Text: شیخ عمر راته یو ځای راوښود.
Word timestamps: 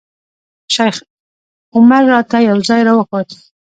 شیخ 0.73 0.95
عمر 1.75 2.03
راته 2.13 2.37
یو 2.49 2.57
ځای 2.67 2.81
راوښود. 2.87 3.29